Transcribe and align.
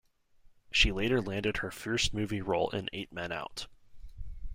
She 0.71 0.91
later 0.91 1.21
landed 1.21 1.57
her 1.57 1.69
first 1.69 2.11
movie 2.11 2.41
role 2.41 2.71
in 2.71 2.89
"Eight 2.91 3.13
Men 3.13 3.31
Out". 3.31 3.67